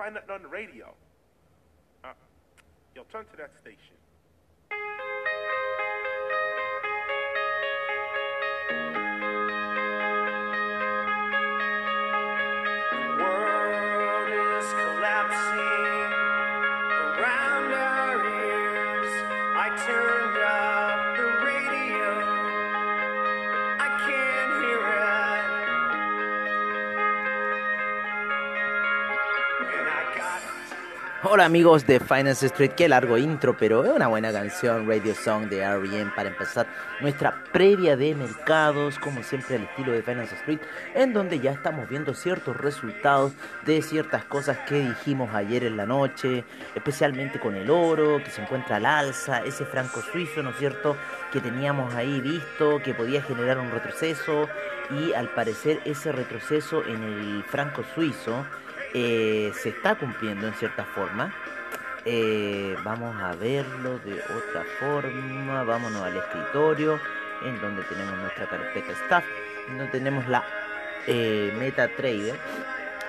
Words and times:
Find 0.00 0.14
nothing 0.14 0.30
on 0.30 0.40
the 0.40 0.48
radio. 0.48 0.94
Uh, 2.02 2.16
yo, 2.96 3.02
turn 3.12 3.26
to 3.28 3.36
that 3.36 3.52
station. 3.60 4.00
Hola 31.22 31.44
amigos 31.44 31.86
de 31.86 32.00
Finance 32.00 32.46
Street, 32.46 32.70
qué 32.70 32.88
largo 32.88 33.18
intro, 33.18 33.54
pero 33.54 33.84
es 33.84 33.92
una 33.92 34.06
buena 34.06 34.32
canción, 34.32 34.88
Radio 34.88 35.14
Song 35.14 35.50
de 35.50 35.58
R.E.M. 35.58 36.12
para 36.16 36.30
empezar 36.30 36.66
nuestra 37.02 37.44
previa 37.52 37.94
de 37.94 38.14
mercados, 38.14 38.98
como 38.98 39.22
siempre 39.22 39.56
al 39.56 39.64
estilo 39.64 39.92
de 39.92 40.02
Finance 40.02 40.34
Street, 40.36 40.60
en 40.94 41.12
donde 41.12 41.38
ya 41.38 41.50
estamos 41.50 41.86
viendo 41.90 42.14
ciertos 42.14 42.56
resultados 42.56 43.32
de 43.66 43.82
ciertas 43.82 44.24
cosas 44.24 44.60
que 44.66 44.80
dijimos 44.80 45.34
ayer 45.34 45.64
en 45.64 45.76
la 45.76 45.84
noche, 45.84 46.42
especialmente 46.74 47.38
con 47.38 47.54
el 47.54 47.68
oro, 47.68 48.24
que 48.24 48.30
se 48.30 48.40
encuentra 48.40 48.76
al 48.76 48.86
alza, 48.86 49.44
ese 49.44 49.66
franco 49.66 50.00
suizo, 50.00 50.42
¿no 50.42 50.50
es 50.50 50.56
cierto?, 50.56 50.96
que 51.32 51.40
teníamos 51.40 51.94
ahí 51.94 52.18
visto, 52.22 52.80
que 52.82 52.94
podía 52.94 53.20
generar 53.20 53.58
un 53.58 53.70
retroceso, 53.70 54.48
y 54.88 55.12
al 55.12 55.28
parecer 55.34 55.80
ese 55.84 56.12
retroceso 56.12 56.82
en 56.82 57.02
el 57.02 57.44
franco 57.44 57.84
suizo, 57.94 58.46
eh, 58.94 59.52
se 59.54 59.70
está 59.70 59.94
cumpliendo 59.94 60.46
en 60.46 60.54
cierta 60.54 60.84
forma. 60.84 61.32
Eh, 62.04 62.76
vamos 62.82 63.14
a 63.20 63.34
verlo 63.34 63.98
de 63.98 64.14
otra 64.14 64.64
forma. 64.78 65.62
Vámonos 65.64 66.02
al 66.02 66.16
escritorio, 66.16 66.98
en 67.44 67.60
donde 67.60 67.82
tenemos 67.84 68.16
nuestra 68.18 68.46
carpeta 68.46 68.92
staff, 68.92 69.24
donde 69.68 69.86
tenemos 69.88 70.26
la 70.28 70.42
eh, 71.06 71.54
MetaTrader. 71.58 72.36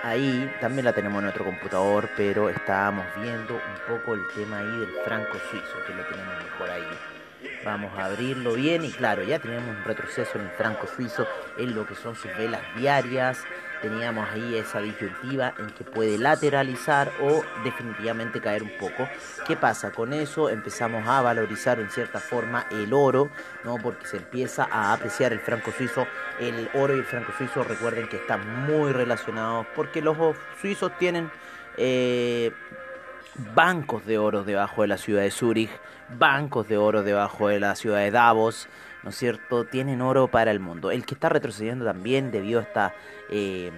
Ahí 0.04 0.52
también 0.60 0.86
la 0.86 0.94
tenemos 0.94 1.20
en 1.20 1.26
nuestro 1.26 1.46
computador, 1.46 2.10
pero 2.18 2.50
estábamos 2.50 3.06
viendo 3.18 3.54
un 3.54 3.98
poco 3.98 4.16
el 4.16 4.28
tema 4.36 4.58
ahí 4.60 4.80
del 4.80 4.94
franco 5.06 5.38
suizo, 5.50 5.78
que 5.86 5.94
lo 5.94 6.04
tenemos 6.06 6.44
mejor 6.44 6.70
ahí. 6.72 6.88
Vamos 7.64 7.92
a 7.98 8.06
abrirlo 8.06 8.54
bien 8.54 8.84
y 8.84 8.92
claro, 8.92 9.24
ya 9.24 9.38
tenemos 9.40 9.70
un 9.70 9.84
retroceso 9.84 10.40
en 10.40 10.46
el 10.46 10.52
franco 10.52 10.88
suizo 10.88 11.28
en 11.58 11.76
lo 11.76 11.86
que 11.86 11.96
son 11.96 12.16
sus 12.16 12.36
velas 12.36 12.62
diarias. 12.76 13.44
Teníamos 13.82 14.30
ahí 14.30 14.56
esa 14.56 14.80
disyuntiva 14.80 15.54
en 15.58 15.68
que 15.72 15.84
puede 15.84 16.18
lateralizar 16.18 17.12
o 17.22 17.44
definitivamente 17.64 18.40
caer 18.40 18.64
un 18.64 18.72
poco. 18.80 19.08
¿Qué 19.48 19.56
pasa 19.56 19.92
con 19.92 20.14
eso? 20.14 20.50
Empezamos 20.50 21.08
a 21.08 21.22
valorizar 21.22 21.80
en 21.80 21.90
cierta 21.90 22.20
forma 22.20 22.66
el 22.72 22.94
oro, 22.94 23.30
¿no? 23.64 23.78
Porque 23.78 24.06
se 24.06 24.18
empieza 24.18 24.68
a 24.72 24.94
apreciar 24.94 25.34
el 25.34 25.40
franco 25.40 25.72
suizo. 25.72 26.06
El 26.40 26.70
oro 26.74 26.96
y 26.96 27.00
el 27.00 27.06
franco 27.06 27.32
suizo, 27.38 27.64
recuerden 27.64 28.08
que 28.08 28.18
están 28.18 28.66
muy 28.66 28.92
relacionados 28.92 29.66
porque 29.76 30.02
los 30.02 30.18
suizos 30.60 30.96
tienen 30.98 31.32
eh, 31.78 32.52
bancos 33.56 34.06
de 34.06 34.18
oro 34.18 34.44
debajo 34.44 34.82
de 34.82 34.90
la 34.90 34.98
ciudad 34.98 35.22
de 35.22 35.32
Zúrich, 35.32 35.72
bancos 36.18 36.68
de 36.68 36.78
oro 36.78 37.04
debajo 37.04 37.48
de 37.48 37.60
la 37.60 37.76
ciudad 37.76 38.00
de 38.00 38.12
Davos, 38.12 38.68
¿no 39.04 39.10
es 39.10 39.18
cierto? 39.18 39.66
Tienen 39.66 40.02
oro 40.02 40.30
para 40.30 40.52
el 40.52 40.60
mundo. 40.60 40.92
El 40.92 41.06
que 41.06 41.16
está 41.16 41.30
retrocediendo 41.30 41.86
también 41.86 42.32
debido 42.32 42.60
a 42.60 42.64
esta 42.64 42.94
eh, 43.30 43.72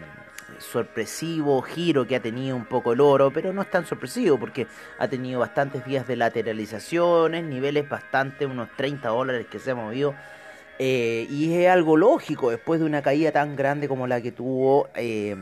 sorpresivo 0.59 1.61
giro 1.61 2.05
que 2.07 2.15
ha 2.15 2.21
tenido 2.21 2.55
un 2.55 2.65
poco 2.65 2.93
el 2.93 3.01
oro, 3.01 3.31
pero 3.31 3.53
no 3.53 3.61
es 3.61 3.69
tan 3.71 3.85
sorpresivo 3.85 4.37
porque 4.39 4.67
ha 4.99 5.07
tenido 5.07 5.39
bastantes 5.39 5.85
días 5.85 6.07
de 6.07 6.15
lateralizaciones, 6.15 7.43
niveles 7.43 7.87
bastante, 7.89 8.45
unos 8.45 8.69
30 8.75 9.09
dólares 9.09 9.47
que 9.47 9.59
se 9.59 9.71
ha 9.71 9.75
movido. 9.75 10.15
eh, 10.79 11.27
y 11.29 11.53
es 11.55 11.69
algo 11.69 11.97
lógico 11.97 12.49
después 12.51 12.79
de 12.79 12.85
una 12.87 13.01
caída 13.01 13.31
tan 13.31 13.55
grande 13.55 13.87
como 13.87 14.07
la 14.07 14.21
que 14.21 14.31
tuvo 14.31 14.89
eh, 14.95 15.35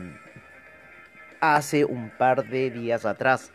hace 1.40 1.84
un 1.84 2.10
par 2.10 2.46
de 2.46 2.70
días 2.70 3.04
atrás. 3.04 3.52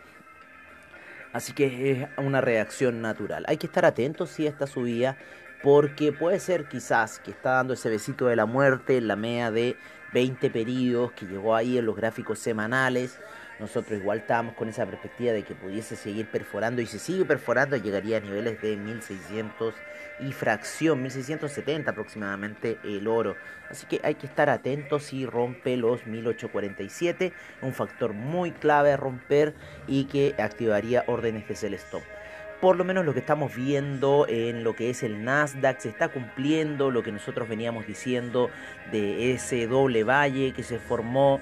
Así 1.31 1.53
que 1.53 1.91
es 1.91 2.07
una 2.17 2.41
reacción 2.41 3.01
natural. 3.01 3.45
Hay 3.47 3.57
que 3.57 3.67
estar 3.67 3.85
atentos 3.85 4.31
si 4.31 4.47
esta 4.47 4.65
subida, 4.67 5.17
porque 5.63 6.11
puede 6.11 6.39
ser 6.39 6.65
quizás 6.65 7.19
que 7.19 7.31
está 7.31 7.51
dando 7.51 7.73
ese 7.73 7.89
besito 7.89 8.27
de 8.27 8.35
la 8.35 8.45
muerte 8.45 8.97
en 8.97 9.07
la 9.07 9.15
media 9.15 9.51
de 9.51 9.75
20 10.13 10.49
periodos 10.49 11.11
que 11.13 11.25
llegó 11.25 11.55
ahí 11.55 11.77
en 11.77 11.85
los 11.85 11.95
gráficos 11.95 12.39
semanales. 12.39 13.19
Nosotros 13.59 13.99
igual 13.99 14.19
estábamos 14.19 14.53
con 14.53 14.69
esa 14.69 14.85
perspectiva 14.85 15.33
de 15.33 15.43
que 15.43 15.55
pudiese 15.55 15.95
seguir 15.95 16.27
perforando 16.27 16.79
y 16.79 16.85
si 16.85 16.99
sigue 16.99 17.25
perforando 17.25 17.75
llegaría 17.75 18.17
a 18.17 18.19
niveles 18.19 18.61
de 18.61 18.77
1600 18.77 19.73
y 20.19 20.31
fracción, 20.31 21.01
1670 21.01 21.89
aproximadamente 21.89 22.77
el 22.83 23.07
oro. 23.07 23.35
Así 23.69 23.87
que 23.87 23.99
hay 24.03 24.13
que 24.13 24.27
estar 24.27 24.49
atentos 24.49 25.05
si 25.05 25.25
rompe 25.25 25.75
los 25.75 26.05
1847, 26.05 27.33
un 27.63 27.73
factor 27.73 28.13
muy 28.13 28.51
clave 28.51 28.91
a 28.91 28.97
romper 28.97 29.55
y 29.87 30.05
que 30.05 30.35
activaría 30.37 31.03
órdenes 31.07 31.47
de 31.47 31.55
sell 31.55 31.73
stop 31.73 32.16
por 32.61 32.75
lo 32.75 32.83
menos 32.83 33.05
lo 33.05 33.13
que 33.13 33.19
estamos 33.19 33.55
viendo 33.55 34.25
en 34.27 34.63
lo 34.63 34.75
que 34.75 34.89
es 34.89 35.03
el 35.03 35.23
Nasdaq 35.23 35.79
se 35.79 35.89
está 35.89 36.09
cumpliendo 36.09 36.91
lo 36.91 37.03
que 37.03 37.11
nosotros 37.11 37.47
veníamos 37.47 37.85
diciendo 37.85 38.49
de 38.91 39.33
ese 39.33 39.67
doble 39.67 40.03
valle 40.03 40.53
que 40.53 40.63
se 40.63 40.79
formó 40.79 41.39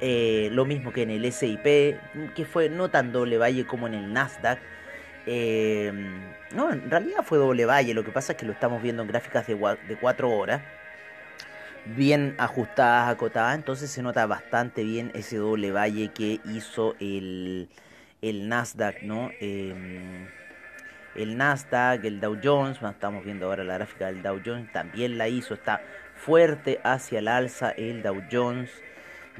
eh, 0.00 0.48
lo 0.52 0.64
mismo 0.64 0.92
que 0.92 1.02
en 1.02 1.10
el 1.10 1.32
SIP 1.32 1.62
que 2.34 2.44
fue 2.44 2.68
no 2.68 2.90
tan 2.90 3.12
doble 3.12 3.38
valle 3.38 3.66
como 3.66 3.86
en 3.86 3.94
el 3.94 4.12
Nasdaq 4.12 4.58
eh, 5.26 5.92
no 6.54 6.72
en 6.72 6.90
realidad 6.90 7.22
fue 7.24 7.38
doble 7.38 7.64
valle 7.66 7.94
lo 7.94 8.04
que 8.04 8.10
pasa 8.10 8.32
es 8.32 8.38
que 8.38 8.46
lo 8.46 8.52
estamos 8.52 8.82
viendo 8.82 9.02
en 9.02 9.08
gráficas 9.08 9.46
de, 9.46 9.54
de 9.54 9.96
4 9.96 10.30
horas 10.30 10.62
bien 11.96 12.34
ajustadas, 12.38 13.08
acotadas, 13.08 13.54
entonces 13.54 13.90
se 13.90 14.02
nota 14.02 14.26
bastante 14.26 14.84
bien 14.84 15.10
ese 15.14 15.36
doble 15.36 15.72
valle 15.72 16.08
que 16.08 16.40
hizo 16.44 16.94
el, 17.00 17.68
el 18.22 18.48
Nasdaq, 18.48 19.02
¿no? 19.02 19.30
Em, 19.40 20.28
el 21.18 21.36
Nasdaq, 21.36 22.04
el 22.04 22.20
Dow 22.20 22.38
Jones, 22.42 22.78
estamos 22.80 23.24
viendo 23.24 23.46
ahora 23.46 23.64
la 23.64 23.74
gráfica 23.74 24.06
del 24.06 24.22
Dow 24.22 24.40
Jones, 24.44 24.70
también 24.72 25.18
la 25.18 25.28
hizo, 25.28 25.54
está 25.54 25.82
fuerte 26.14 26.80
hacia 26.84 27.18
el 27.18 27.26
alza 27.26 27.72
el 27.72 28.02
Dow 28.02 28.22
Jones, 28.30 28.70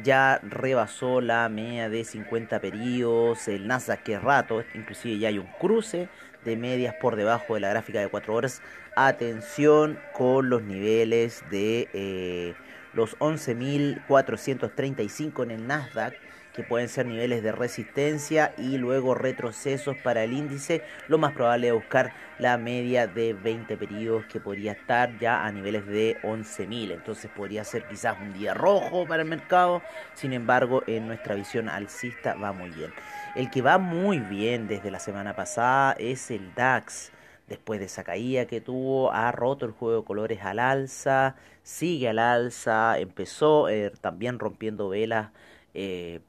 ya 0.03 0.41
rebasó 0.43 1.21
la 1.21 1.49
media 1.49 1.89
de 1.89 2.03
50 2.05 2.59
periodos, 2.61 3.47
el 3.47 3.69
Nasdaq 3.69 4.03
que 4.03 4.19
rato, 4.19 4.65
inclusive 4.75 5.19
ya 5.19 5.29
hay 5.29 5.39
un 5.39 5.47
cruce 5.61 6.09
de 6.45 6.57
medias 6.57 6.97
por 6.97 7.15
debajo 7.15 7.55
de 7.55 7.61
la 7.61 7.71
gráfica 7.71 8.01
de 8.01 8.09
4 8.09 8.35
horas, 8.35 8.61
atención 8.97 10.01
con 10.13 10.51
los 10.51 10.63
niveles 10.63 11.45
de 11.51 11.89
eh, 11.93 12.55
los 12.93 13.17
11.435 13.19 15.45
en 15.45 15.53
el 15.53 15.69
Nasdaq, 15.69 16.15
que 16.55 16.63
pueden 16.63 16.89
ser 16.89 17.07
niveles 17.07 17.43
de 17.43 17.53
resistencia 17.53 18.53
y 18.59 18.79
luego 18.79 19.15
retrocesos 19.15 19.97
para 19.99 20.25
el 20.25 20.33
índice. 20.33 20.83
Lo 21.07 21.19
más 21.19 21.33
probable 21.33 21.69
es 21.69 21.75
buscar 21.75 22.13
la 22.39 22.59
media 22.59 23.07
de 23.07 23.33
20 23.33 23.77
periodos 23.77 24.27
que 24.27 24.41
podría 24.41 24.73
estar 24.73 25.19
ya 25.19 25.45
a 25.45 25.53
niveles 25.53 25.87
de 25.87 26.17
11.000. 26.23 26.93
Entonces 26.93 27.31
podría 27.31 27.65
ser 27.65 27.87
quizás 27.87 28.17
un 28.21 28.33
día 28.33 28.55
rojo 28.55 29.07
para 29.07 29.23
el 29.23 29.29
mercado. 29.29 29.83
Sin 30.15 30.33
embargo, 30.33 30.83
en 30.87 31.07
nuestra 31.07 31.35
visión 31.35 31.69
alcista 31.69 32.35
va 32.35 32.53
muy 32.53 32.71
bien. 32.71 32.93
El 33.37 33.51
que 33.51 33.63
va 33.63 33.79
muy 33.79 34.19
bien 34.19 34.67
desde 34.69 34.91
la 34.91 34.99
semana 34.99 35.37
pasada 35.37 35.95
es 35.99 36.31
el 36.31 36.55
DAX 36.55 37.13
después 37.49 37.81
de 37.81 37.87
esa 37.87 38.05
caída 38.05 38.47
que 38.47 38.61
tuvo, 38.61 39.11
ha 39.13 39.33
roto 39.33 39.65
el 39.65 39.73
juego 39.73 40.01
de 40.01 40.07
colores 40.07 40.41
al 40.43 40.59
alza, 40.59 41.35
sigue 41.63 42.09
al 42.09 42.19
alza, 42.19 42.99
empezó 42.99 43.69
eh, 43.69 43.91
también 44.01 44.39
rompiendo 44.39 44.89
velas 44.91 45.31
eh, 45.75 46.21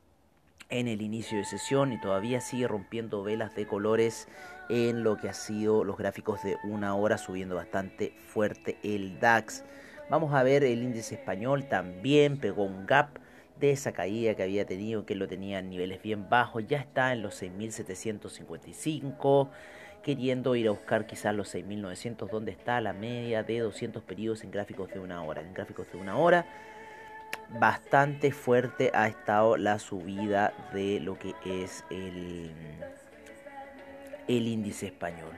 en 0.69 0.88
el 0.88 1.01
inicio 1.01 1.38
de 1.38 1.45
sesión 1.45 1.94
y 1.94 2.00
todavía 2.00 2.42
sigue 2.42 2.68
rompiendo 2.68 3.24
velas 3.24 3.56
de 3.56 3.66
colores 3.66 4.27
en 4.69 5.04
lo 5.04 5.18
que 5.18 5.30
ha 5.30 5.33
sido 5.33 5.83
los 5.83 5.98
gráficos 5.98 6.44
de 6.44 6.57
una 6.63 6.95
hora 6.95 7.18
subiendo 7.18 7.56
bastante 7.56 8.13
fuerte 8.27 8.77
el 8.83 9.19
DAX. 9.19 9.63
Vamos 10.10 10.33
a 10.33 10.44
ver 10.44 10.63
el 10.63 10.83
índice 10.83 11.16
español 11.16 11.68
también 11.68 12.38
pegó 12.38 12.63
un 12.63 12.86
gap 12.86 13.18
de 13.60 13.71
esa 13.71 13.92
caída 13.92 14.36
que 14.36 14.44
había 14.44 14.66
tenido, 14.66 15.06
que 15.06 15.16
lo 15.16 15.27
tenía 15.27 15.60
en 15.60 15.69
niveles 15.69 16.01
bien 16.01 16.30
bajos, 16.30 16.66
ya 16.68 16.77
está 16.77 17.12
en 17.12 17.21
los 17.21 17.42
6.755, 17.42 19.50
queriendo 20.01 20.56
ir 20.56 20.69
a 20.69 20.71
buscar 20.71 21.06
quizás 21.06 21.36
los 21.36 21.54
6.900, 21.54 22.30
donde 22.30 22.51
está 22.51 22.80
la 22.80 22.94
media 22.94 23.44
de 23.44 23.60
200 23.60 24.01
periodos 24.04 24.45
en 24.45 24.51
gráficos 24.51 24.89
de 24.94 25.00
una 25.00 25.21
hora. 25.24 25.42
En 25.42 25.54
gráficos 25.54 25.92
de 25.92 25.98
una 25.98 26.18
hora, 26.18 26.45
bastante 27.51 28.31
fuerte 28.31 28.92
ha 28.94 29.07
estado 29.07 29.57
la 29.57 29.80
subida 29.80 30.54
de 30.74 31.00
lo 31.00 31.18
que 31.18 31.34
es 31.46 31.84
el, 31.90 32.51
el 34.28 34.48
índice 34.48 34.88
español. 34.88 35.34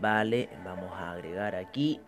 Vale, 0.00 0.48
vamos 0.64 0.92
a 0.92 1.12
agregar 1.12 1.54
aquí 1.54 2.00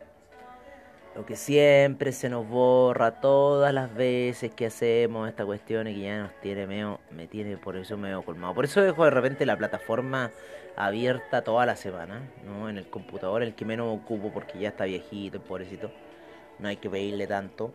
lo 1.14 1.26
que 1.26 1.36
siempre 1.36 2.12
se 2.12 2.30
nos 2.30 2.48
borra 2.48 3.20
todas 3.20 3.74
las 3.74 3.94
veces 3.94 4.50
que 4.54 4.66
hacemos 4.66 5.28
esta 5.28 5.44
cuestión 5.44 5.86
y 5.86 5.94
que 5.94 6.00
ya 6.00 6.22
nos 6.22 6.40
tiene 6.40 6.66
medio, 6.66 7.00
me 7.10 7.26
tiene 7.26 7.58
por 7.58 7.76
eso 7.76 7.98
medio 7.98 8.22
colmado. 8.22 8.54
Por 8.54 8.64
eso 8.64 8.80
dejo 8.80 9.04
de 9.04 9.10
repente 9.10 9.44
la 9.44 9.58
plataforma 9.58 10.30
abierta 10.74 11.42
toda 11.42 11.66
la 11.66 11.76
semana, 11.76 12.22
¿no? 12.46 12.70
En 12.70 12.78
el 12.78 12.88
computador, 12.88 13.42
el 13.42 13.54
que 13.54 13.66
menos 13.66 13.94
ocupo 13.94 14.32
porque 14.32 14.58
ya 14.58 14.70
está 14.70 14.84
viejito, 14.84 15.40
pobrecito. 15.42 15.90
No 16.58 16.68
hay 16.68 16.76
que 16.76 16.88
pedirle 16.88 17.26
tanto, 17.26 17.74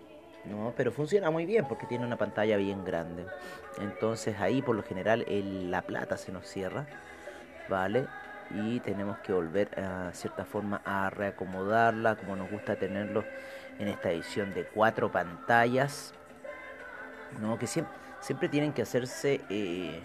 ¿no? 0.50 0.74
Pero 0.76 0.92
funciona 0.92 1.30
muy 1.30 1.46
bien 1.46 1.66
porque 1.68 1.86
tiene 1.86 2.06
una 2.06 2.18
pantalla 2.18 2.58
bien 2.58 2.84
grande. 2.86 3.26
Entonces 3.80 4.40
ahí 4.40 4.62
por 4.62 4.76
lo 4.76 4.84
general 4.84 5.26
la 5.72 5.82
plata 5.84 6.18
se 6.18 6.32
nos 6.32 6.48
cierra, 6.48 6.88
¿vale? 7.70 8.08
y 8.52 8.80
tenemos 8.80 9.18
que 9.20 9.34
volver 9.34 9.78
a 9.80 10.12
cierta 10.14 10.46
forma 10.46 10.82
a 10.86 11.10
reacomodarla 11.10 12.16
como 12.16 12.36
nos 12.36 12.50
gusta 12.50 12.76
tenerlo 12.76 13.24
en 13.80 13.88
esta 13.88 14.12
edición 14.12 14.54
de 14.54 14.66
cuatro 14.66 15.12
pantallas 15.12 16.14
no 17.42 17.60
que 17.60 17.68
siempre, 17.68 17.94
siempre 18.22 18.50
tienen 18.50 18.74
que 18.74 18.82
hacerse 18.82 19.42
eh, 19.50 20.00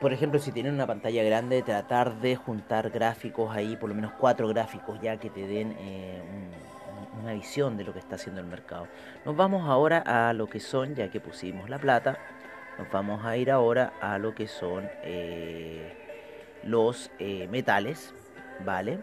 por 0.00 0.12
ejemplo 0.12 0.38
si 0.38 0.52
tienen 0.52 0.74
una 0.74 0.86
pantalla 0.86 1.22
grande 1.24 1.62
tratar 1.62 2.20
de 2.20 2.36
juntar 2.36 2.90
gráficos 2.90 3.54
ahí 3.54 3.76
por 3.76 3.88
lo 3.88 3.94
menos 3.94 4.12
cuatro 4.18 4.46
gráficos 4.48 5.00
ya 5.00 5.16
que 5.16 5.30
te 5.30 5.46
den 5.46 5.76
eh, 5.80 6.22
un, 6.22 6.61
una 7.22 7.32
visión 7.32 7.76
de 7.76 7.84
lo 7.84 7.92
que 7.92 7.98
está 7.98 8.16
haciendo 8.16 8.40
el 8.40 8.46
mercado 8.46 8.88
nos 9.24 9.36
vamos 9.36 9.68
ahora 9.68 10.02
a 10.06 10.32
lo 10.32 10.48
que 10.48 10.60
son 10.60 10.94
ya 10.94 11.08
que 11.08 11.20
pusimos 11.20 11.70
la 11.70 11.78
plata 11.78 12.18
nos 12.78 12.90
vamos 12.90 13.24
a 13.24 13.36
ir 13.36 13.50
ahora 13.50 13.92
a 14.00 14.18
lo 14.18 14.34
que 14.34 14.48
son 14.48 14.88
eh, 15.02 15.92
los 16.62 17.10
eh, 17.18 17.48
metales, 17.48 18.14
¿vale? 18.64 18.98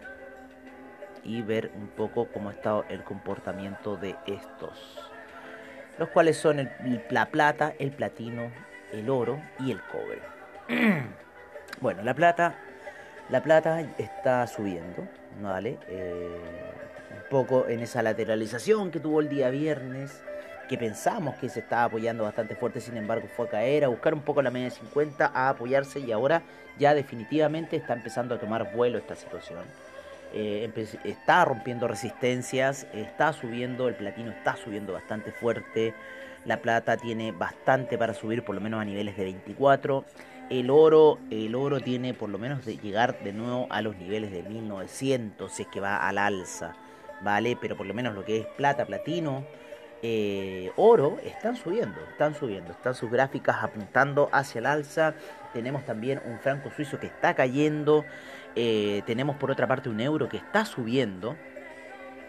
Y 1.22 1.42
ver 1.42 1.70
un 1.74 1.88
poco 1.88 2.28
cómo 2.32 2.48
ha 2.48 2.52
estado 2.52 2.84
el 2.88 3.04
comportamiento 3.04 3.96
de 3.96 4.16
estos. 4.26 4.98
Los 5.98 6.08
cuales 6.08 6.36
son 6.36 6.58
el, 6.58 7.04
la 7.10 7.26
plata, 7.26 7.74
el 7.78 7.92
platino, 7.92 8.50
el 8.92 9.08
oro 9.10 9.40
y 9.58 9.70
el 9.70 9.80
cobre. 9.82 10.22
bueno, 11.80 12.02
la 12.02 12.14
plata, 12.14 12.54
la 13.28 13.42
plata 13.42 13.80
está 13.98 14.46
subiendo, 14.46 15.06
¿vale? 15.40 15.78
Eh, 15.88 16.79
un 17.10 17.22
poco 17.28 17.68
en 17.68 17.80
esa 17.80 18.02
lateralización 18.02 18.90
que 18.90 19.00
tuvo 19.00 19.20
el 19.20 19.28
día 19.28 19.50
viernes 19.50 20.22
que 20.70 20.78
pensamos 20.78 21.34
que 21.34 21.48
se 21.48 21.58
estaba 21.58 21.82
apoyando 21.82 22.22
bastante 22.22 22.54
fuerte, 22.54 22.80
sin 22.80 22.96
embargo 22.96 23.26
fue 23.36 23.46
a 23.46 23.50
caer, 23.50 23.84
a 23.84 23.88
buscar 23.88 24.14
un 24.14 24.20
poco 24.20 24.40
la 24.40 24.52
media 24.52 24.66
de 24.66 24.76
50, 24.76 25.32
a 25.34 25.48
apoyarse 25.48 25.98
y 25.98 26.12
ahora 26.12 26.42
ya 26.78 26.94
definitivamente 26.94 27.74
está 27.74 27.94
empezando 27.94 28.36
a 28.36 28.38
tomar 28.38 28.72
vuelo 28.72 28.96
esta 28.96 29.16
situación. 29.16 29.64
Eh, 30.32 30.70
está 31.02 31.44
rompiendo 31.44 31.88
resistencias, 31.88 32.86
está 32.94 33.32
subiendo, 33.32 33.88
el 33.88 33.96
platino 33.96 34.30
está 34.30 34.54
subiendo 34.54 34.92
bastante 34.92 35.32
fuerte, 35.32 35.92
la 36.44 36.58
plata 36.58 36.96
tiene 36.96 37.32
bastante 37.32 37.98
para 37.98 38.14
subir, 38.14 38.44
por 38.44 38.54
lo 38.54 38.60
menos 38.60 38.80
a 38.80 38.84
niveles 38.84 39.16
de 39.16 39.24
24. 39.24 40.04
El 40.50 40.70
oro, 40.70 41.18
el 41.30 41.56
oro 41.56 41.80
tiene 41.80 42.14
por 42.14 42.28
lo 42.28 42.38
menos 42.38 42.64
de 42.64 42.76
llegar 42.76 43.18
de 43.24 43.32
nuevo 43.32 43.66
a 43.70 43.82
los 43.82 43.96
niveles 43.96 44.30
de 44.30 44.44
1900, 44.44 45.50
si 45.50 45.62
es 45.62 45.68
que 45.68 45.80
va 45.80 46.08
al 46.08 46.16
alza, 46.16 46.76
¿vale? 47.20 47.56
Pero 47.60 47.76
por 47.76 47.86
lo 47.86 47.94
menos 47.94 48.14
lo 48.14 48.24
que 48.24 48.38
es 48.38 48.46
plata, 48.46 48.86
platino, 48.86 49.44
eh, 50.02 50.72
oro 50.76 51.18
están 51.22 51.56
subiendo, 51.56 52.00
están 52.10 52.34
subiendo, 52.34 52.72
están 52.72 52.94
sus 52.94 53.10
gráficas 53.10 53.56
apuntando 53.62 54.30
hacia 54.32 54.60
el 54.60 54.66
alza. 54.66 55.14
Tenemos 55.52 55.84
también 55.84 56.22
un 56.24 56.38
franco 56.38 56.70
suizo 56.70 56.98
que 56.98 57.06
está 57.06 57.34
cayendo. 57.34 58.04
Eh, 58.56 59.02
tenemos 59.06 59.36
por 59.36 59.50
otra 59.50 59.66
parte 59.66 59.88
un 59.88 60.00
euro 60.00 60.28
que 60.28 60.38
está 60.38 60.64
subiendo. 60.64 61.36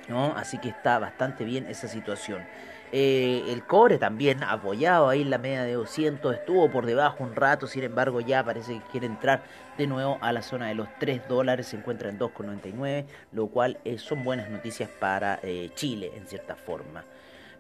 ¿no? 0.10 0.36
Así 0.36 0.58
que 0.58 0.70
está 0.70 1.00
bastante 1.00 1.46
bien 1.46 1.66
esa 1.68 1.88
situación. 1.88 2.44
Eh, 2.92 3.46
el 3.48 3.66
cobre 3.66 3.98
también 3.98 4.44
apoyado 4.44 5.08
ahí 5.08 5.22
en 5.22 5.30
la 5.30 5.38
media 5.38 5.64
de 5.64 5.74
200, 5.74 6.36
estuvo 6.36 6.70
por 6.70 6.86
debajo 6.86 7.24
un 7.24 7.36
rato, 7.36 7.68
sin 7.68 7.84
embargo 7.84 8.20
ya 8.20 8.44
parece 8.44 8.74
que 8.74 8.86
quiere 8.92 9.06
entrar 9.08 9.44
de 9.78 9.88
nuevo 9.88 10.18
a 10.22 10.34
la 10.34 10.42
zona 10.42 10.68
de 10.68 10.76
los 10.76 10.88
3 11.00 11.28
dólares, 11.30 11.68
se 11.68 11.78
encuentra 11.78 12.10
en 12.10 12.20
2,99, 12.20 13.06
lo 13.32 13.48
cual 13.48 13.78
son 13.98 14.24
buenas 14.24 14.50
noticias 14.50 14.90
para 15.00 15.40
Chile 15.76 16.12
en 16.16 16.28
cierta 16.28 16.56
forma. 16.56 17.06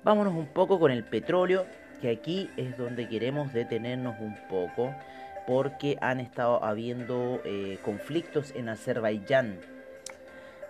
Vámonos 0.03 0.33
un 0.33 0.47
poco 0.47 0.79
con 0.79 0.91
el 0.91 1.03
petróleo, 1.03 1.65
que 2.01 2.09
aquí 2.09 2.49
es 2.57 2.77
donde 2.77 3.07
queremos 3.07 3.53
detenernos 3.53 4.15
un 4.19 4.35
poco, 4.49 4.93
porque 5.45 5.97
han 6.01 6.19
estado 6.19 6.63
habiendo 6.63 7.41
eh, 7.45 7.79
conflictos 7.83 8.51
en 8.55 8.69
Azerbaiyán. 8.69 9.59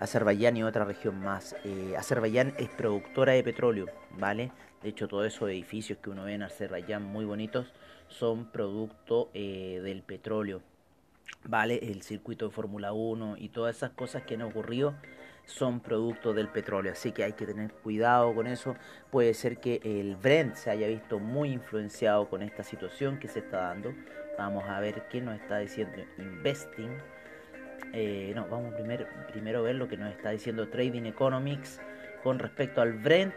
Azerbaiyán 0.02 0.58
y 0.58 0.64
otra 0.64 0.84
región 0.84 1.20
más. 1.20 1.56
Eh, 1.64 1.94
Azerbaiyán 1.96 2.56
es 2.58 2.70
productora 2.70 3.34
de 3.34 3.44
petróleo, 3.44 3.86
¿vale? 4.18 4.52
De 4.82 4.90
hecho, 4.90 5.08
todos 5.08 5.28
esos 5.28 5.48
edificios 5.48 6.00
que 6.00 6.10
uno 6.10 6.24
ve 6.24 6.34
en 6.34 6.42
Azerbaiyán 6.42 7.04
muy 7.04 7.24
bonitos 7.24 7.72
son 8.08 8.52
producto 8.52 9.30
eh, 9.36 9.80
del 9.84 10.02
petróleo, 10.02 10.64
¿vale? 11.44 11.80
El 11.84 12.02
circuito 12.02 12.48
de 12.48 12.52
Fórmula 12.52 12.94
1 12.94 13.38
y 13.38 13.50
todas 13.50 13.76
esas 13.76 13.92
cosas 13.92 14.24
que 14.24 14.34
han 14.34 14.42
ocurrido 14.42 14.96
son 15.46 15.82
producto 15.82 16.34
del 16.34 16.48
petróleo, 16.48 16.94
así 16.94 17.12
que 17.12 17.24
hay 17.24 17.34
que 17.34 17.46
tener 17.46 17.72
cuidado 17.72 18.34
con 18.34 18.48
eso. 18.48 18.76
Puede 19.12 19.36
ser 19.36 19.60
que 19.60 19.82
el 19.84 20.16
Brent 20.16 20.56
se 20.56 20.72
haya 20.72 20.88
visto 20.88 21.20
muy 21.20 21.52
influenciado 21.52 22.28
con 22.28 22.42
esta 22.42 22.64
situación 22.64 23.20
que 23.20 23.28
se 23.28 23.40
está 23.40 23.58
dando. 23.68 23.94
Vamos 24.36 24.64
a 24.68 24.80
ver 24.80 25.04
qué 25.10 25.22
nos 25.22 25.40
está 25.40 25.60
diciendo 25.60 26.02
Investing. 26.18 27.21
Eh, 27.94 28.32
no, 28.36 28.48
vamos 28.48 28.74
primero, 28.74 29.06
primero 29.32 29.60
a 29.60 29.62
ver 29.64 29.76
lo 29.76 29.88
que 29.88 29.98
nos 29.98 30.12
está 30.12 30.32
diciendo 30.32 30.70
Trading 30.70 31.06
Economics 31.06 31.82
con 32.24 32.40
respecto 32.40 32.82
al 32.82 32.94
Brent. 32.94 33.34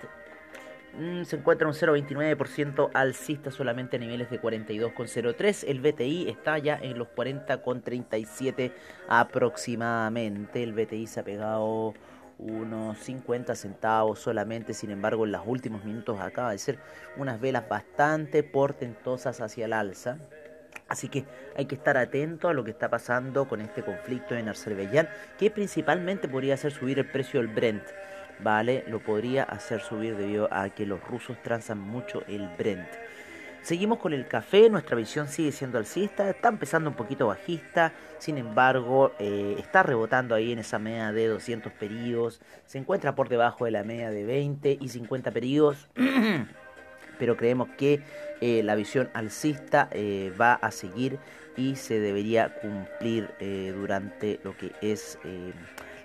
Mm, 0.97 1.25
se 1.25 1.37
encuentra 1.37 1.67
un 1.67 1.75
0,29% 1.75 2.91
alcista 2.95 3.51
solamente 3.51 3.97
a 3.97 3.99
niveles 3.99 4.31
de 4.31 4.41
42,03. 4.41 5.65
El 5.67 5.81
BTI 5.81 6.29
está 6.29 6.59
ya 6.59 6.79
en 6.81 6.99
los 6.99 7.09
40,37 7.09 8.73
aproximadamente. 9.09 10.63
El 10.63 10.73
BTI 10.73 11.07
se 11.09 11.21
ha 11.21 11.25
pegado 11.25 11.95
unos 12.39 12.99
50 12.99 13.55
centavos 13.55 14.19
solamente, 14.21 14.75
sin 14.75 14.91
embargo 14.91 15.25
en 15.25 15.33
los 15.33 15.43
últimos 15.47 15.85
minutos 15.85 16.21
acaba 16.21 16.51
de 16.51 16.59
ser 16.59 16.79
unas 17.17 17.41
velas 17.41 17.69
bastante 17.69 18.43
portentosas 18.43 19.41
hacia 19.41 19.65
el 19.67 19.73
alza. 19.73 20.19
Así 20.95 21.09
que 21.09 21.25
hay 21.57 21.65
que 21.67 21.75
estar 21.75 21.97
atento 21.97 22.49
a 22.49 22.55
lo 22.55 22.63
que 22.63 22.71
está 22.71 22.89
pasando 22.89 23.49
con 23.49 23.61
este 23.61 23.83
conflicto 23.83 24.37
en 24.37 24.49
Azerbaiyán, 24.49 25.09
que 25.37 25.51
principalmente 25.51 26.29
podría 26.29 26.55
hacer 26.55 26.71
subir 26.71 27.01
el 27.01 27.11
precio 27.11 27.41
del 27.41 27.49
Brent. 27.49 27.83
¿vale? 28.39 28.85
Lo 28.87 29.01
podría 29.01 29.43
hacer 29.43 29.81
subir 29.81 30.17
debido 30.17 30.49
a 30.55 30.69
que 30.69 30.87
los 30.87 31.03
rusos 31.03 31.37
transan 31.43 31.81
mucho 31.81 32.23
el 32.29 32.49
Brent. 32.57 32.87
Seguimos 33.63 33.99
con 33.99 34.13
el 34.13 34.29
café, 34.29 34.71
nuestra 34.71 34.97
visión 34.97 35.27
sigue 35.27 35.51
siendo 35.51 35.79
alcista, 35.79 36.31
está 36.31 36.49
empezando 36.49 36.91
un 36.91 36.95
poquito 36.95 37.27
bajista, 37.27 37.93
sin 38.19 38.39
embargo 38.39 39.11
eh, 39.19 39.57
está 39.59 39.83
rebotando 39.83 40.37
ahí 40.37 40.53
en 40.53 40.61
esa 40.61 40.79
media 40.79 41.11
de 41.11 41.27
200 41.27 41.73
periodos, 41.73 42.41
se 42.67 42.79
encuentra 42.79 43.17
por 43.17 43.29
debajo 43.29 43.65
de 43.65 43.73
la 43.73 43.83
media 43.83 44.11
de 44.11 44.23
20 44.23 44.79
y 44.81 44.89
50 44.91 45.33
periodos, 45.33 45.89
pero 47.19 47.37
creemos 47.37 47.69
que 47.77 48.01
eh, 48.41 48.63
la 48.63 48.75
visión 48.75 49.11
alcista 49.15 49.89
eh, 49.93 50.33
va 50.41 50.55
a 50.55 50.71
seguir 50.71 51.19
y 51.57 51.77
se 51.77 52.01
debería 52.01 52.55
cumplir 52.61 53.29
durante 53.77 54.41
lo 54.43 54.57
que 54.57 54.73
es 54.81 55.19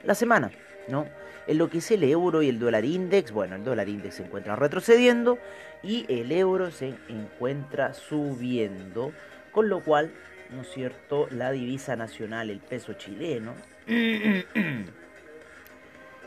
la 0.04 0.14
semana, 0.14 0.52
¿no? 0.88 1.08
En 1.48 1.58
lo 1.58 1.72
que 1.72 1.80
es 1.80 1.90
el 1.90 2.04
euro 2.04 2.44
y 2.44 2.50
el 2.50 2.60
dólar 2.60 2.86
index, 2.86 3.32
bueno, 3.32 3.56
el 3.56 3.64
dólar 3.64 3.90
index 3.90 4.16
se 4.16 4.24
encuentra 4.24 4.56
retrocediendo 4.56 5.40
y 5.82 6.06
el 6.08 6.32
euro 6.32 6.70
se 6.70 6.94
encuentra 7.08 7.94
subiendo, 7.96 9.12
con 9.52 9.70
lo 9.70 9.84
cual, 9.84 10.12
¿no 10.52 10.62
es 10.62 10.70
cierto?, 10.70 11.28
la 11.32 11.52
divisa 11.52 11.96
nacional, 11.96 12.52
el 12.52 12.60
peso 12.60 12.94
chileno, 12.94 13.56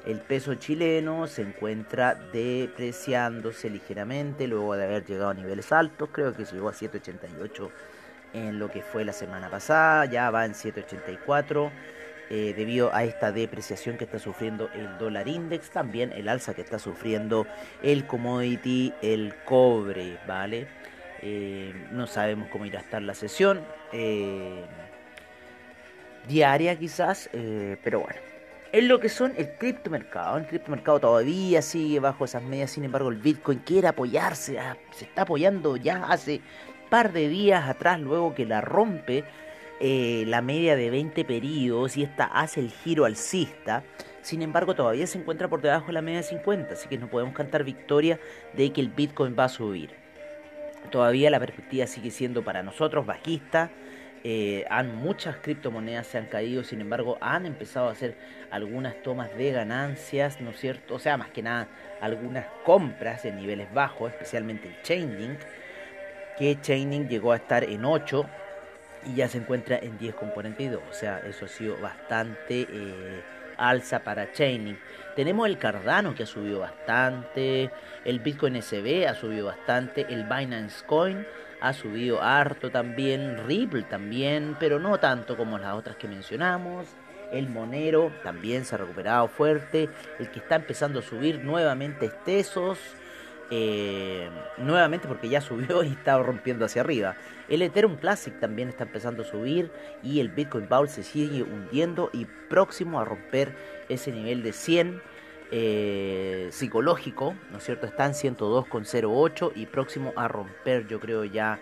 el 0.07 0.21
peso 0.21 0.55
chileno 0.55 1.27
se 1.27 1.43
encuentra 1.43 2.15
depreciándose 2.33 3.71
ligeramente 3.71 4.49
luego 4.49 4.75
de 4.77 4.85
haber 4.85 5.05
llegado 5.05 5.31
a 5.31 5.35
niveles 5.35 5.73
altos, 5.73 6.09
creo 6.13 6.35
que 6.35 6.45
llegó 6.45 6.69
a 6.69 6.73
788 6.73 7.71
en 8.35 8.59
lo 8.59 8.71
que 8.71 8.83
fue 8.83 9.05
la 9.05 9.13
semana 9.13 9.51
pasada, 9.51 10.07
ya 10.07 10.31
va 10.31 10.45
en 10.45 10.55
784 10.55 11.71
eh, 12.31 12.55
debido 12.57 12.95
a 12.95 13.05
esta 13.05 13.31
depreciación 13.31 13.99
que 13.99 14.05
está 14.05 14.19
sufriendo 14.19 14.71
el 14.75 14.97
dólar 14.99 15.29
index, 15.29 15.71
también 15.71 16.13
el 16.13 16.29
alza 16.29 16.55
que 16.55 16.63
está 16.63 16.79
sufriendo 16.79 17.47
el 17.83 18.07
commodity, 18.07 18.95
el 19.03 19.35
cobre, 19.45 20.19
¿vale? 20.27 20.67
Eh, 21.21 21.75
no 21.93 22.07
sabemos 22.07 22.49
cómo 22.49 22.65
irá 22.65 22.81
a 22.81 22.83
estar 22.83 23.03
la 23.03 23.15
sesión. 23.15 23.61
eh, 23.93 24.65
diaria 26.27 26.79
quizás, 26.79 27.29
pero 27.83 28.01
bueno. 28.01 28.32
En 28.73 28.89
lo 28.89 29.01
que 29.01 29.11
son 29.11 29.35
el 29.37 29.51
criptomercado, 29.51 30.39
el 30.39 30.47
criptomercado 30.47 30.99
todavía 30.99 31.61
sigue 31.61 32.01
bajo 32.01 32.25
esas 32.25 32.43
medidas, 32.43 32.71
sin 32.71 32.85
embargo 32.85 33.11
el 33.11 33.19
Bitcoin 33.19 33.59
quiere 33.59 33.87
apoyarse, 33.87 34.59
ah, 34.59 34.79
se 34.93 35.05
está 35.05 35.23
apoyando 35.23 35.77
ya 35.77 36.05
hace 36.05 36.41
par 36.89 37.13
de 37.13 37.29
días 37.29 37.69
atrás, 37.69 38.01
luego 38.01 38.35
que 38.35 38.47
la 38.47 38.63
rompe 38.63 39.25
eh, 39.79 40.25
la 40.27 40.41
media 40.41 40.75
de 40.75 40.89
20 40.89 41.23
periodos 41.27 41.99
y 41.99 42.03
esta 42.05 42.25
hace 42.25 42.61
el 42.61 42.71
giro 42.71 43.05
alcista. 43.05 43.85
Sin 44.23 44.41
embargo, 44.41 44.75
todavía 44.75 45.07
se 45.07 45.19
encuentra 45.19 45.49
por 45.49 45.61
debajo 45.61 45.89
de 45.89 45.93
la 45.93 46.01
media 46.01 46.19
de 46.19 46.25
50, 46.25 46.73
así 46.73 46.89
que 46.89 46.97
no 46.97 47.11
podemos 47.11 47.35
cantar 47.35 47.65
victoria 47.65 48.19
de 48.55 48.73
que 48.73 48.81
el 48.81 48.89
Bitcoin 48.89 49.37
va 49.39 49.45
a 49.45 49.49
subir. 49.51 49.91
Todavía 50.91 51.29
la 51.31 51.41
perspectiva 51.41 51.87
sigue 51.87 52.11
siendo 52.11 52.43
para 52.43 52.63
nosotros 52.63 53.05
bajista. 53.05 53.71
Eh, 54.25 54.65
han, 54.71 54.95
muchas 54.95 55.37
criptomonedas 55.37 56.07
se 56.07 56.19
han 56.19 56.27
caído, 56.27 56.63
sin 56.63 56.81
embargo, 56.81 57.19
han 57.21 57.45
empezado 57.45 57.89
a 57.89 57.93
hacer 57.93 58.15
algunas 58.51 59.03
tomas 59.03 59.37
de 59.37 59.51
ganancias, 59.51 60.41
¿no 60.41 60.51
es 60.51 60.61
cierto? 60.61 60.95
O 60.95 60.99
sea, 61.01 61.17
más 61.17 61.31
que 61.31 61.43
nada, 61.43 61.67
algunas 62.01 62.47
compras 62.65 63.25
en 63.25 63.37
niveles 63.37 63.73
bajos, 63.75 64.13
especialmente 64.13 64.69
el 64.69 64.81
Chainlink, 64.83 65.41
que 66.39 66.61
Chainlink 66.61 67.09
llegó 67.09 67.33
a 67.33 67.37
estar 67.37 67.65
en 67.65 67.85
8 67.85 68.25
y 69.07 69.17
ya 69.17 69.29
se 69.29 69.39
encuentra 69.39 69.77
en 69.79 69.99
10,42. 69.99 70.81
O 70.89 70.93
sea, 70.93 71.19
eso 71.27 71.47
ha 71.47 71.49
sido 71.49 71.77
bastante 71.79 72.67
eh, 72.71 73.23
alza 73.57 74.05
para 74.05 74.31
Chainlink. 74.33 74.79
Tenemos 75.17 75.49
el 75.49 75.59
Cardano 75.59 76.15
que 76.15 76.23
ha 76.23 76.27
subido 76.27 76.61
bastante, 76.61 77.71
el 78.05 78.21
Bitcoin 78.21 78.63
SB 78.63 79.09
ha 79.09 79.15
subido 79.15 79.47
bastante, 79.47 80.07
el 80.09 80.25
Binance 80.25 80.85
Coin 80.87 81.27
ha 81.63 81.73
subido 81.73 82.21
harto 82.21 82.71
también, 82.71 83.47
Ripple 83.47 83.85
también, 83.85 84.57
pero 84.59 84.81
no 84.81 84.99
tanto 84.99 85.37
como 85.37 85.59
las 85.59 85.75
otras 85.75 85.95
que 85.95 86.09
mencionamos. 86.09 86.89
El 87.31 87.49
Monero 87.49 88.11
también 88.25 88.65
se 88.65 88.75
ha 88.75 88.79
recuperado 88.79 89.29
fuerte. 89.29 89.89
El 90.19 90.29
que 90.33 90.41
está 90.41 90.57
empezando 90.57 90.99
a 90.99 91.03
subir 91.03 91.45
nuevamente 91.45 92.11
es 92.27 92.53
eh, 93.53 94.29
nuevamente 94.59 95.07
porque 95.07 95.29
ya 95.29 95.41
subió 95.41 95.85
y 95.85 95.93
está 95.93 96.19
rompiendo 96.19 96.65
hacia 96.65 96.83
arriba. 96.83 97.15
El 97.49 97.63
Ethereum 97.63 97.97
Classic 97.97 98.39
también 98.41 98.69
está 98.69 98.83
empezando 98.83 99.23
a 99.23 99.27
subir 99.27 99.71
y 100.03 100.19
el 100.19 100.31
Bitcoin 100.31 100.69
Bowl 100.69 100.89
se 100.89 101.05
sigue 101.05 101.45
hundiendo 101.45 102.11
y 102.13 102.25
próximo 102.25 102.99
a 102.99 103.05
romper 103.05 103.55
ese 103.89 104.11
nivel 104.11 104.43
de 104.43 104.53
100 104.53 105.01
eh, 105.55 106.49
psicológico, 106.51 107.35
¿no 107.51 107.59
es 107.59 107.65
cierto? 107.65 107.87
Está 107.87 108.07
en 108.07 108.15
102,08 108.15 109.53
y 109.55 109.67
próximo 109.67 110.15
a 110.17 110.27
romper, 110.27 110.87
yo 110.89 110.99
creo 110.99 111.25
ya 111.25 111.61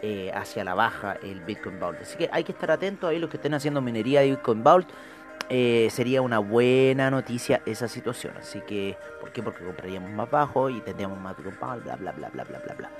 eh, 0.00 0.30
hacia 0.32 0.62
la 0.62 0.74
baja 0.74 1.16
el 1.22 1.40
Bitcoin 1.40 1.80
Vault. 1.80 2.00
Así 2.00 2.16
que 2.16 2.30
hay 2.32 2.44
que 2.44 2.52
estar 2.52 2.70
atentos 2.70 3.10
ahí 3.10 3.18
los 3.18 3.28
que 3.28 3.38
estén 3.38 3.54
haciendo 3.54 3.80
minería 3.80 4.20
de 4.20 4.30
Bitcoin 4.30 4.62
Vault. 4.62 4.88
eh, 5.48 5.88
sería 5.90 6.22
una 6.22 6.38
buena 6.38 7.10
noticia 7.10 7.62
esa 7.66 7.88
situación. 7.88 8.34
Así 8.38 8.60
que, 8.60 8.96
¿por 9.20 9.32
qué? 9.32 9.42
Porque 9.42 9.64
compraríamos 9.64 10.10
más 10.10 10.30
bajo 10.30 10.70
y 10.70 10.80
tendríamos 10.80 11.18
más 11.18 11.36
Bitcoin 11.36 11.58
Vault, 11.60 11.84
bla, 11.84 11.96
bla, 11.96 12.12
bla, 12.12 12.28
bla, 12.30 12.44
bla, 12.44 12.58
bla, 12.60 12.74
bla. 12.74 12.90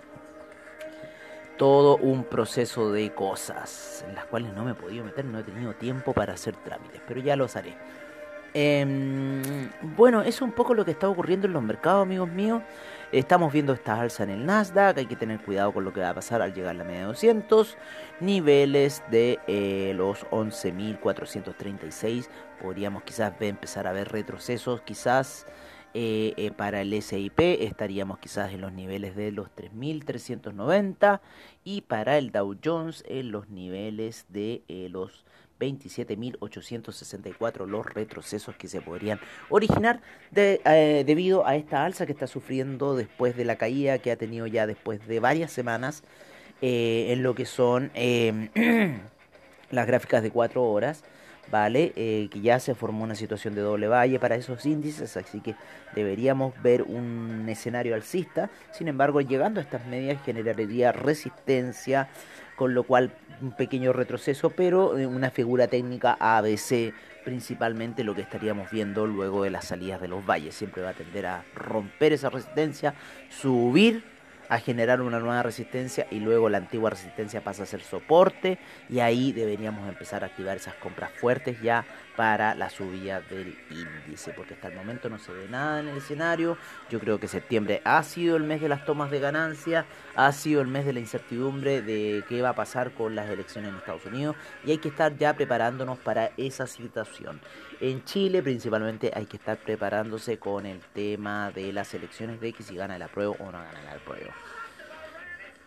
Todo 1.56 1.96
un 1.98 2.24
proceso 2.24 2.90
de 2.92 3.14
cosas 3.14 4.04
en 4.08 4.16
las 4.16 4.24
cuales 4.24 4.52
no 4.52 4.64
me 4.64 4.72
he 4.72 4.74
podido 4.74 5.04
meter, 5.04 5.24
no 5.24 5.38
he 5.38 5.44
tenido 5.44 5.74
tiempo 5.74 6.12
para 6.12 6.32
hacer 6.34 6.56
trámites, 6.56 7.00
pero 7.06 7.20
ya 7.20 7.36
los 7.36 7.54
haré. 7.54 7.76
Em, 8.54 9.70
bueno, 9.96 10.20
es 10.22 10.42
un 10.42 10.52
poco 10.52 10.74
lo 10.74 10.84
que 10.84 10.90
está 10.90 11.08
ocurriendo 11.08 11.46
en 11.46 11.54
los 11.54 11.62
mercados, 11.62 12.02
amigos 12.02 12.28
míos. 12.28 12.62
Estamos 13.10 13.52
viendo 13.52 13.72
esta 13.72 14.00
alza 14.00 14.24
en 14.24 14.30
el 14.30 14.44
Nasdaq, 14.46 14.98
hay 14.98 15.06
que 15.06 15.16
tener 15.16 15.40
cuidado 15.40 15.72
con 15.72 15.84
lo 15.84 15.92
que 15.92 16.00
va 16.00 16.10
a 16.10 16.14
pasar 16.14 16.40
al 16.42 16.52
llegar 16.54 16.70
a 16.70 16.78
la 16.78 16.84
media 16.84 17.00
de 17.00 17.06
200. 17.06 17.76
Niveles 18.20 19.02
de 19.10 19.38
eh, 19.46 19.92
los 19.96 20.24
11.436, 20.30 22.28
podríamos 22.60 23.02
quizás 23.02 23.38
ver- 23.38 23.50
empezar 23.50 23.86
a 23.86 23.92
ver 23.92 24.10
retrocesos, 24.12 24.80
quizás 24.82 25.46
eh, 25.94 26.32
eh, 26.38 26.50
para 26.52 26.80
el 26.80 26.92
SIP 27.02 27.38
estaríamos 27.40 28.18
quizás 28.18 28.52
en 28.52 28.62
los 28.62 28.72
niveles 28.72 29.14
de 29.14 29.30
los 29.30 29.50
3.390 29.54 31.20
y 31.64 31.82
para 31.82 32.16
el 32.16 32.32
Dow 32.32 32.56
Jones 32.64 33.04
en 33.06 33.30
los 33.30 33.48
niveles 33.50 34.24
de 34.30 34.62
los 34.90 35.24
27.864 35.62 37.66
los 37.66 37.86
retrocesos 37.86 38.56
que 38.56 38.68
se 38.68 38.80
podrían 38.80 39.20
originar 39.48 40.00
eh, 40.34 41.04
debido 41.06 41.46
a 41.46 41.56
esta 41.56 41.84
alza 41.84 42.06
que 42.06 42.12
está 42.12 42.26
sufriendo 42.26 42.96
después 42.96 43.36
de 43.36 43.44
la 43.44 43.56
caída 43.56 43.98
que 43.98 44.10
ha 44.10 44.16
tenido 44.16 44.46
ya 44.46 44.66
después 44.66 45.06
de 45.06 45.20
varias 45.20 45.52
semanas 45.52 46.02
eh, 46.62 47.12
en 47.12 47.24
lo 47.24 47.34
que 47.34 47.44
son 47.44 47.90
eh, 47.94 48.48
las 49.70 49.86
gráficas 49.86 50.22
de 50.22 50.30
4 50.30 50.62
horas. 50.62 51.04
¿Vale? 51.50 51.92
Eh, 51.96 52.28
que 52.30 52.40
ya 52.40 52.60
se 52.60 52.74
formó 52.74 53.02
una 53.02 53.16
situación 53.16 53.54
de 53.54 53.60
doble 53.60 53.88
valle 53.88 54.20
para 54.20 54.36
esos 54.36 54.64
índices, 54.64 55.16
así 55.16 55.40
que 55.40 55.56
deberíamos 55.94 56.54
ver 56.62 56.82
un 56.82 57.46
escenario 57.48 57.96
alcista. 57.96 58.48
Sin 58.70 58.86
embargo, 58.86 59.20
llegando 59.20 59.60
a 59.60 59.64
estas 59.64 59.84
medias 59.86 60.22
generaría 60.24 60.92
resistencia, 60.92 62.08
con 62.62 62.74
lo 62.74 62.84
cual 62.84 63.10
un 63.40 63.50
pequeño 63.50 63.92
retroceso, 63.92 64.50
pero 64.50 64.96
eh, 64.96 65.04
una 65.04 65.32
figura 65.32 65.66
técnica 65.66 66.16
ABC 66.20 66.94
principalmente 67.24 68.04
lo 68.04 68.14
que 68.14 68.20
estaríamos 68.20 68.70
viendo 68.70 69.04
luego 69.04 69.42
de 69.42 69.50
las 69.50 69.64
salidas 69.64 70.00
de 70.00 70.06
los 70.06 70.24
valles. 70.24 70.54
Siempre 70.54 70.80
va 70.80 70.90
a 70.90 70.94
tender 70.94 71.26
a 71.26 71.42
romper 71.56 72.12
esa 72.12 72.30
resistencia, 72.30 72.94
subir 73.30 74.04
a 74.52 74.58
generar 74.58 75.00
una 75.00 75.18
nueva 75.18 75.42
resistencia 75.42 76.06
y 76.10 76.20
luego 76.20 76.50
la 76.50 76.58
antigua 76.58 76.90
resistencia 76.90 77.42
pasa 77.42 77.62
a 77.62 77.66
ser 77.66 77.80
soporte 77.80 78.58
y 78.90 79.00
ahí 79.00 79.32
deberíamos 79.32 79.88
empezar 79.88 80.24
a 80.24 80.26
activar 80.26 80.58
esas 80.58 80.74
compras 80.74 81.10
fuertes 81.10 81.62
ya 81.62 81.86
para 82.18 82.54
la 82.54 82.68
subida 82.68 83.22
del 83.22 83.56
índice 83.70 84.34
porque 84.36 84.52
hasta 84.52 84.68
el 84.68 84.74
momento 84.74 85.08
no 85.08 85.18
se 85.18 85.32
ve 85.32 85.48
nada 85.48 85.80
en 85.80 85.88
el 85.88 85.96
escenario. 85.96 86.58
Yo 86.90 87.00
creo 87.00 87.18
que 87.18 87.28
septiembre 87.28 87.80
ha 87.86 88.02
sido 88.02 88.36
el 88.36 88.42
mes 88.42 88.60
de 88.60 88.68
las 88.68 88.84
tomas 88.84 89.10
de 89.10 89.20
ganancia 89.20 89.86
ha 90.16 90.30
sido 90.32 90.60
el 90.60 90.68
mes 90.68 90.84
de 90.84 90.92
la 90.92 91.00
incertidumbre 91.00 91.80
de 91.80 92.22
qué 92.28 92.42
va 92.42 92.50
a 92.50 92.54
pasar 92.54 92.92
con 92.92 93.14
las 93.14 93.30
elecciones 93.30 93.70
en 93.70 93.76
Estados 93.76 94.04
Unidos 94.04 94.36
y 94.66 94.72
hay 94.72 94.78
que 94.78 94.88
estar 94.88 95.16
ya 95.16 95.32
preparándonos 95.34 95.98
para 95.98 96.30
esa 96.36 96.66
situación. 96.66 97.40
En 97.80 98.04
Chile 98.04 98.42
principalmente 98.42 99.12
hay 99.14 99.24
que 99.24 99.38
estar 99.38 99.56
preparándose 99.56 100.38
con 100.38 100.66
el 100.66 100.80
tema 100.92 101.50
de 101.52 101.72
las 101.72 101.94
elecciones 101.94 102.38
de 102.38 102.52
que 102.52 102.62
si 102.62 102.76
gana 102.76 102.96
el 102.96 103.02
apruebo 103.02 103.34
o 103.38 103.46
no 103.46 103.52
gana 103.52 103.80
el 103.80 103.98
apruebo 103.98 104.41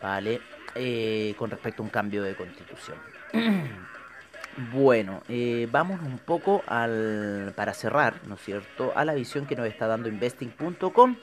¿vale? 0.01 0.41
Eh, 0.75 1.33
con 1.37 1.49
respecto 1.49 1.81
a 1.81 1.85
un 1.85 1.89
cambio 1.89 2.21
de 2.23 2.35
constitución. 2.35 2.97
bueno, 4.73 5.21
eh, 5.27 5.67
vamos 5.71 5.99
un 6.01 6.17
poco 6.19 6.63
al, 6.67 7.53
para 7.55 7.73
cerrar, 7.73 8.15
¿no 8.27 8.35
es 8.35 8.41
cierto?, 8.41 8.93
a 8.95 9.05
la 9.05 9.13
visión 9.13 9.45
que 9.45 9.55
nos 9.55 9.67
está 9.67 9.87
dando 9.87 10.09
investing.com 10.09 11.15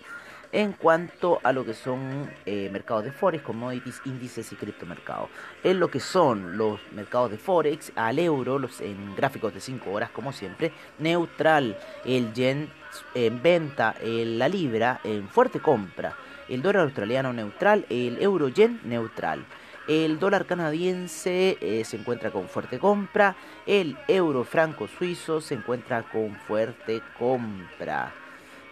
en 0.55 0.73
cuanto 0.75 1.41
a 1.45 1.53
lo 1.53 1.65
que 1.65 1.73
son 1.73 2.31
eh, 2.45 2.69
mercados 2.71 3.05
de 3.05 3.11
Forex, 3.13 3.43
commodities, 3.43 4.03
índices 4.05 4.53
y 4.53 4.57
criptomercados. 4.57 5.31
En 5.65 5.81
lo 5.81 5.91
que 5.91 5.99
son 5.99 6.59
los 6.59 6.79
mercados 6.93 7.31
de 7.31 7.39
Forex, 7.39 7.91
al 7.97 8.19
euro, 8.19 8.59
los, 8.59 8.83
en 8.83 9.17
gráficos 9.17 9.55
de 9.55 9.61
5 9.61 9.91
horas, 9.91 10.11
como 10.11 10.31
siempre, 10.31 10.71
neutral, 10.99 11.79
el 12.05 12.35
yen 12.35 12.69
en 13.15 13.43
venta, 13.43 13.95
el- 14.03 14.39
la 14.39 14.47
libra 14.51 15.01
en 15.05 15.27
fuerte 15.27 15.59
compra, 15.59 16.15
el 16.49 16.63
dólar 16.63 16.85
australiano 16.85 17.33
neutral, 17.33 17.87
el 17.89 18.21
euro 18.21 18.49
yen 18.49 18.81
neutral. 18.85 19.45
El 19.89 20.21
dólar 20.21 20.47
canadiense 20.47 21.59
eh, 21.61 21.85
se 21.85 21.97
encuentra 21.97 22.31
con 22.31 22.49
fuerte 22.49 22.79
compra, 22.79 23.35
el 23.67 23.97
euro 24.07 24.45
franco 24.45 24.87
suizo 24.87 25.41
se 25.41 25.55
encuentra 25.55 26.05
con 26.05 26.37
fuerte 26.37 27.03
compra. 27.19 28.13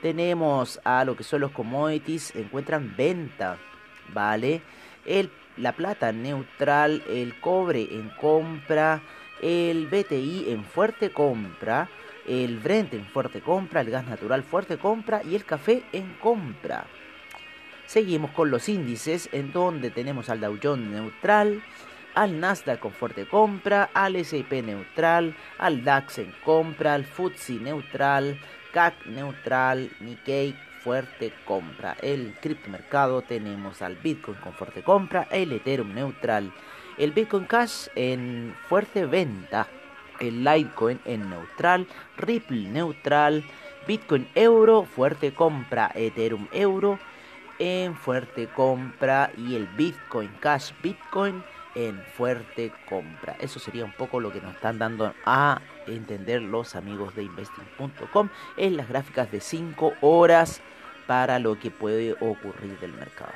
Tenemos 0.00 0.81
a 0.85 1.05
lo 1.05 1.17
que 1.17 1.25
son 1.25 1.41
los 1.41 1.50
commodities, 1.50 2.35
encuentran 2.37 2.95
venta, 2.97 3.59
¿vale? 4.15 4.62
El, 5.05 5.31
la 5.57 5.73
plata 5.73 6.12
neutral, 6.12 7.03
el 7.09 7.39
cobre 7.41 7.89
en 7.91 8.11
compra, 8.21 9.03
el 9.43 9.89
BTI 9.89 10.47
en 10.49 10.65
fuerte 10.65 11.11
compra, 11.11 11.89
el 12.27 12.59
Brent 12.59 12.95
en 12.95 13.05
fuerte 13.05 13.41
compra, 13.41 13.81
el 13.81 13.91
gas 13.91 14.07
natural 14.07 14.43
fuerte 14.43 14.79
compra 14.79 15.23
y 15.25 15.35
el 15.35 15.45
café 15.45 15.83
en 15.93 16.15
compra. 16.21 16.87
Seguimos 17.90 18.30
con 18.30 18.52
los 18.52 18.68
índices 18.68 19.28
en 19.32 19.52
donde 19.52 19.90
tenemos 19.90 20.30
al 20.30 20.38
Dow 20.38 20.56
Jones 20.62 20.88
neutral, 20.92 21.61
al 22.14 22.38
Nasdaq 22.38 22.78
con 22.78 22.92
fuerte 22.92 23.26
compra, 23.26 23.90
al 23.92 24.14
S&P 24.14 24.62
neutral, 24.62 25.35
al 25.59 25.82
DAX 25.82 26.18
en 26.18 26.32
compra, 26.44 26.94
al 26.94 27.04
FTSE 27.04 27.54
neutral, 27.54 28.38
CAC 28.73 29.06
neutral, 29.06 29.90
Nikkei 29.99 30.54
fuerte 30.85 31.32
compra. 31.44 31.97
El 32.00 32.37
criptomercado 32.40 33.23
tenemos 33.23 33.82
al 33.82 33.97
Bitcoin 33.97 34.37
con 34.38 34.52
fuerte 34.52 34.85
compra, 34.85 35.26
el 35.28 35.50
Ethereum 35.50 35.92
neutral, 35.92 36.52
el 36.97 37.11
Bitcoin 37.11 37.47
Cash 37.47 37.88
en 37.97 38.54
fuerte 38.68 39.04
venta, 39.04 39.66
el 40.20 40.44
Litecoin 40.44 41.00
en 41.06 41.28
neutral, 41.28 41.88
Ripple 42.18 42.68
neutral, 42.68 43.42
Bitcoin 43.88 44.28
euro 44.37 44.85
fuerte 44.85 45.35
compra, 45.35 45.90
Ethereum 45.92 46.47
euro, 46.52 47.00
en 47.61 47.95
fuerte 47.95 48.49
compra 48.49 49.31
y 49.37 49.55
el 49.55 49.67
Bitcoin 49.69 50.31
Cash 50.40 50.73
Bitcoin 50.83 51.45
en 51.76 52.02
fuerte 52.17 52.73
compra. 52.88 53.37
Eso 53.38 53.61
sería 53.61 53.85
un 53.85 53.93
poco 53.93 54.19
lo 54.19 54.33
que 54.33 54.40
nos 54.40 54.55
están 54.55 54.79
dando 54.79 55.14
a 55.25 55.61
entender 55.87 56.43
los 56.43 56.75
amigos 56.75 57.14
de 57.14 57.23
investing.com 57.23 58.29
en 58.57 58.76
las 58.76 58.88
gráficas 58.88 59.31
de 59.31 59.40
5 59.40 59.93
horas 60.00 60.61
para 61.07 61.38
lo 61.38 61.59
que 61.59 61.71
puede 61.71 62.14
ocurrir 62.14 62.79
del 62.81 62.95
mercado. 62.95 63.33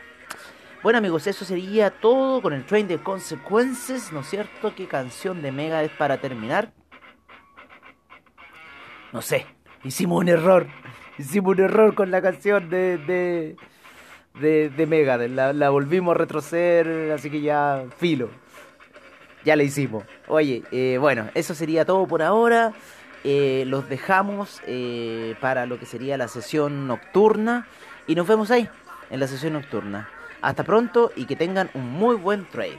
Bueno 0.83 0.99
amigos, 0.99 1.27
eso 1.27 1.45
sería 1.45 1.91
todo 1.91 2.43
con 2.43 2.53
el 2.53 2.65
train 2.65 2.89
de 2.89 2.99
consecuencias, 2.99 4.13
¿no 4.13 4.21
es 4.21 4.29
cierto? 4.29 4.75
¿Qué 4.75 4.87
canción 4.87 5.43
de 5.43 5.53
Mega 5.53 5.83
es 5.83 5.91
para 5.91 6.19
terminar? 6.19 6.73
No 9.13 9.23
sé, 9.23 9.47
hicimos 9.85 10.21
un 10.21 10.29
error. 10.29 10.67
Hicimos 11.17 11.55
un 11.55 11.61
error 11.61 11.95
con 11.95 12.11
la 12.11 12.21
canción 12.21 12.69
de, 12.69 12.99
de, 12.99 13.57
de, 14.35 14.71
de 14.71 14.87
Megadeth. 14.87 15.31
La, 15.31 15.53
la 15.53 15.71
volvimos 15.71 16.15
a 16.15 16.19
retroceder, 16.19 17.13
así 17.13 17.31
que 17.31 17.41
ya 17.41 17.85
filo. 17.99 18.31
Ya 19.45 19.57
la 19.57 19.63
hicimos. 19.63 20.05
Oye, 20.29 20.63
eh, 20.73 20.97
bueno, 20.99 21.29
eso 21.35 21.55
sería 21.55 21.85
todo 21.85 22.07
por 22.07 22.23
ahora. 22.23 22.73
Eh, 23.25 23.65
los 23.67 23.89
dejamos 23.89 24.61
eh, 24.67 25.35
para 25.41 25.67
lo 25.67 25.79
que 25.79 25.87
sería 25.87 26.17
la 26.17 26.29
sesión 26.29 26.87
nocturna. 26.87 27.67
Y 28.07 28.15
nos 28.15 28.27
vemos 28.27 28.51
ahí, 28.51 28.69
en 29.11 29.21
la 29.21 29.27
sesión 29.27 29.55
nocturna. 29.55 30.09
Hasta 30.41 30.65
pronto 30.65 31.11
y 31.17 31.27
que 31.27 31.37
tengan 31.37 31.71
un 31.75 31.91
muy 31.91 32.17
buen 32.17 32.45
trade. 32.47 32.79